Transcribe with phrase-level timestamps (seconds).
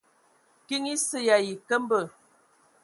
[0.67, 1.99] Kiŋ esə y ayi nkəmbə.